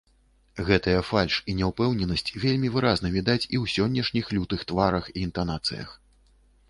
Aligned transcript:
Гэтыя 0.67 1.01
фальш 1.09 1.35
і 1.51 1.53
няўпэўненасць 1.59 2.33
вельмі 2.45 2.71
выразна 2.77 3.07
відаць 3.17 3.43
і 3.43 3.43
ў 3.43 3.63
сённяшніх 3.77 4.25
лютых 4.39 4.67
тварах 4.73 5.05
і 5.13 5.15
інтанацыях. 5.29 5.93